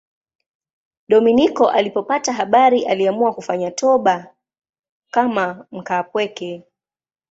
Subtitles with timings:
[1.09, 4.35] Dominiko alipopata habari aliamua kufanya toba
[5.11, 6.63] kama mkaapweke.